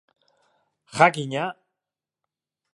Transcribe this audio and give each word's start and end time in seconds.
Jakina! 0.97 1.45